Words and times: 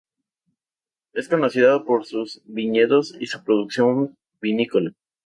Es 1.13 1.29
conocida 1.29 1.83
por 1.85 2.07
sus 2.07 2.41
viñedos 2.45 3.13
y 3.19 3.27
su 3.27 3.43
producción 3.43 4.15
vinícola. 4.41 4.95